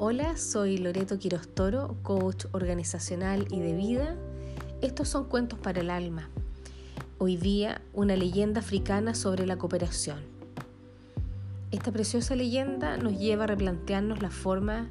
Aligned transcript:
Hola, 0.00 0.36
soy 0.36 0.78
Loreto 0.78 1.18
Quirostoro, 1.18 1.96
coach 2.04 2.44
organizacional 2.52 3.48
y 3.50 3.58
de 3.58 3.72
vida. 3.72 4.14
Estos 4.80 5.08
son 5.08 5.24
cuentos 5.24 5.58
para 5.58 5.80
el 5.80 5.90
alma. 5.90 6.30
Hoy 7.18 7.36
día, 7.36 7.82
una 7.94 8.14
leyenda 8.14 8.60
africana 8.60 9.16
sobre 9.16 9.44
la 9.44 9.58
cooperación. 9.58 10.20
Esta 11.72 11.90
preciosa 11.90 12.36
leyenda 12.36 12.96
nos 12.96 13.18
lleva 13.18 13.42
a 13.42 13.46
replantearnos 13.48 14.22
la 14.22 14.30
forma 14.30 14.88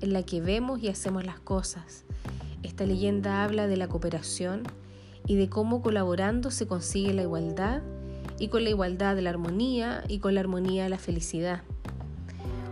en 0.00 0.12
la 0.12 0.22
que 0.22 0.40
vemos 0.40 0.80
y 0.80 0.90
hacemos 0.90 1.26
las 1.26 1.40
cosas. 1.40 2.04
Esta 2.62 2.86
leyenda 2.86 3.42
habla 3.42 3.66
de 3.66 3.76
la 3.76 3.88
cooperación 3.88 4.62
y 5.26 5.34
de 5.34 5.48
cómo 5.48 5.82
colaborando 5.82 6.52
se 6.52 6.68
consigue 6.68 7.12
la 7.14 7.22
igualdad 7.22 7.82
y 8.38 8.46
con 8.46 8.62
la 8.62 8.70
igualdad 8.70 9.18
la 9.18 9.30
armonía 9.30 10.04
y 10.06 10.20
con 10.20 10.34
la 10.34 10.40
armonía 10.40 10.88
la 10.88 10.98
felicidad. 10.98 11.62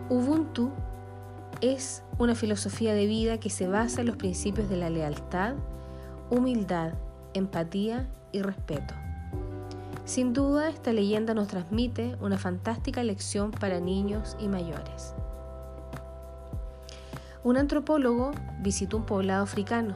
Ubuntu 0.09 0.71
es 1.73 2.03
una 2.19 2.35
filosofía 2.35 2.95
de 2.95 3.07
vida 3.07 3.41
que 3.41 3.49
se 3.49 3.67
basa 3.67 4.03
en 4.03 4.09
los 4.09 4.17
principios 4.17 4.69
de 4.69 4.77
la 4.77 4.91
lealtad, 4.91 5.55
humildad, 6.29 6.93
empatía 7.33 8.07
y 8.33 8.43
respeto. 8.43 8.93
Sin 10.05 10.35
duda, 10.35 10.69
esta 10.69 10.93
leyenda 10.93 11.33
nos 11.33 11.49
transmite 11.49 12.17
una 12.21 12.37
fantástica 12.37 13.03
lección 13.03 13.51
para 13.51 13.81
niños 13.81 14.37
y 14.39 14.49
mayores. 14.49 15.15
Un 17.43 17.57
antropólogo 17.57 18.33
visitó 18.61 18.99
un 18.99 19.07
poblado 19.07 19.43
africano 19.43 19.95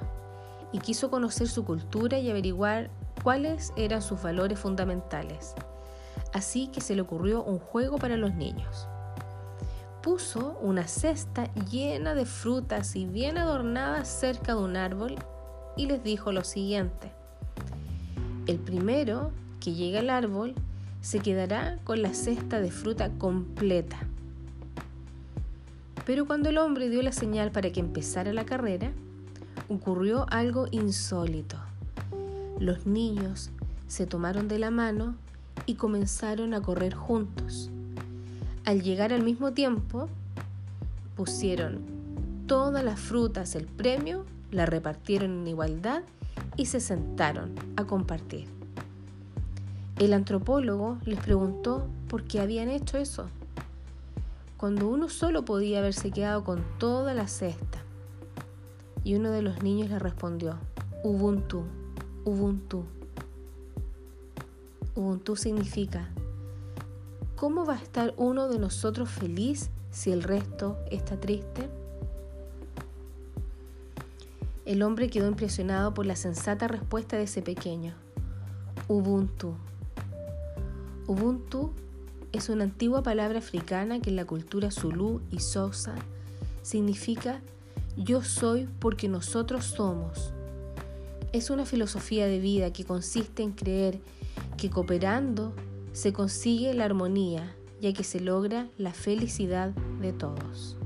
y 0.73 0.79
quiso 0.79 1.11
conocer 1.11 1.49
su 1.49 1.67
cultura 1.67 2.19
y 2.19 2.31
averiguar 2.31 2.89
cuáles 3.23 3.75
eran 3.77 4.01
sus 4.01 4.23
valores 4.23 4.59
fundamentales. 4.59 5.55
Así 6.33 6.69
que 6.69 6.81
se 6.81 6.95
le 6.95 7.03
ocurrió 7.03 7.43
un 7.43 7.59
juego 7.59 7.99
para 7.99 8.17
los 8.17 8.35
niños 8.35 8.89
puso 10.03 10.59
una 10.61 10.87
cesta 10.87 11.53
llena 11.71 12.15
de 12.15 12.25
frutas 12.25 12.97
y 12.97 13.07
bien 13.07 13.39
adornada 13.39 14.05
cerca 14.05 14.55
de 14.55 14.63
un 14.63 14.77
árbol 14.77 15.17
y 15.77 15.87
les 15.87 16.03
dijo 16.03 16.33
lo 16.33 16.45
siguiente. 16.45 17.13
El 18.47 18.59
primero 18.59 19.31
que 19.61 19.75
llegue 19.75 19.99
al 19.99 20.11
árbol 20.11 20.55
se 21.01 21.21
quedará 21.21 21.79
con 21.85 22.03
la 22.03 22.15
cesta 22.15 22.61
de 22.61 22.71
fruta 22.71 23.11
completa. 23.19 23.99
Pero 26.05 26.27
cuando 26.27 26.49
el 26.49 26.59
hombre 26.59 26.89
dio 26.89 27.03
la 27.03 27.13
señal 27.13 27.51
para 27.51 27.71
que 27.71 27.81
empezara 27.81 28.33
la 28.33 28.47
carrera, 28.47 28.93
ocurrió 29.69 30.27
algo 30.31 30.67
insólito. 30.71 31.59
Los 32.59 32.87
niños 32.87 33.51
se 33.87 34.07
tomaron 34.07 34.49
de 34.49 34.59
la 34.59 34.71
mano 34.71 35.17
y 35.67 35.75
comenzaron 35.75 36.55
a 36.55 36.63
correr 36.63 36.95
juntos. 36.95 37.71
Al 38.69 38.83
llegar 38.83 39.15
al 39.15 39.23
mismo 39.23 39.53
tiempo, 39.53 40.11
pusieron 41.17 41.81
todas 42.47 42.85
las 42.85 43.01
frutas, 43.01 43.55
el 43.55 43.65
premio, 43.65 44.27
la 44.51 44.67
repartieron 44.67 45.31
en 45.31 45.49
igualdad 45.49 46.03
y 46.55 46.67
se 46.67 46.79
sentaron 46.79 47.55
a 47.77 47.87
compartir. 47.87 48.47
El 49.99 50.13
antropólogo 50.13 50.99
les 51.07 51.19
preguntó 51.19 51.87
por 52.11 52.25
qué 52.25 52.41
habían 52.41 52.69
hecho 52.69 52.99
eso, 52.99 53.29
cuando 54.59 54.87
uno 54.87 55.09
solo 55.09 55.47
podía 55.47 55.79
haberse 55.79 56.11
quedado 56.11 56.45
con 56.45 56.63
toda 56.77 57.15
la 57.15 57.27
cesta. 57.27 57.79
Y 59.03 59.15
uno 59.15 59.31
de 59.31 59.41
los 59.41 59.63
niños 59.63 59.89
le 59.89 59.99
respondió, 59.99 60.59
Ubuntu, 61.05 61.63
Ubuntu. 62.27 62.85
Ubuntu 64.95 65.37
significa 65.37 66.11
¿cómo 67.39 67.65
va 67.65 67.75
a 67.75 67.83
estar 67.83 68.15
uno 68.17 68.49
de 68.49 68.59
nosotros 68.59 69.09
feliz 69.09 69.71
si 69.93 70.11
el 70.11 70.25
resto 70.25 70.77
está 70.91 71.19
triste? 71.21 71.69
El 74.67 74.83
hombre 74.83 75.09
quedó 75.09 75.29
impresionado 75.29 75.95
por 75.95 76.05
la 76.05 76.17
sensata 76.17 76.67
respuesta 76.67 77.17
de 77.17 77.23
ese 77.23 77.41
pequeño. 77.41 77.95
Ubuntu. 78.89 79.55
Ubuntu 81.07 81.71
es 82.33 82.49
una 82.49 82.65
antigua 82.65 83.03
palabra 83.03 83.39
africana 83.39 84.01
que 84.01 84.11
en 84.11 84.17
la 84.17 84.25
cultura 84.25 84.71
zulú 84.73 85.21
y 85.31 85.39
sosa 85.39 85.95
significa 86.63 87.41
yo 87.97 88.23
soy 88.23 88.69
porque 88.81 89.09
nosotros 89.09 89.65
somos. 89.65 90.33
Es 91.33 91.51
una 91.51 91.67
filosofía 91.67 92.27
de 92.27 92.41
vida 92.41 92.73
que 92.73 92.85
consiste 92.85 93.43
en 93.45 93.53
creer 93.53 94.01
que 94.57 94.71
cooperando 94.71 95.53
se 95.99 96.13
consigue 96.13 96.75
la 96.75 96.85
armonía, 96.85 97.57
ya 97.81 97.93
que 97.93 98.05
se 98.05 98.21
logra 98.21 98.69
la 98.79 98.93
felicidad 98.93 99.71
de 100.01 100.13
todos. 100.13 100.77